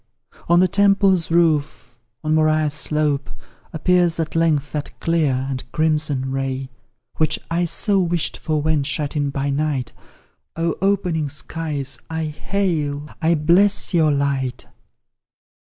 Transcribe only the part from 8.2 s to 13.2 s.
for when shut in by night; Oh, opening skies, I hail,